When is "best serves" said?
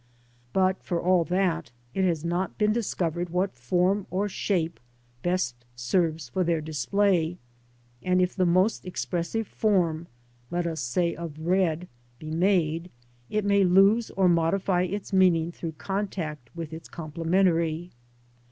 5.21-6.29